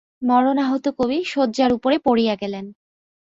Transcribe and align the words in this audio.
মরণাহত 0.21 0.85
কবি 0.97 1.17
শয্যার 1.25 1.71
উপরে 1.73 1.97
পড়িয়া 1.99 2.35
গেলেন। 2.35 2.65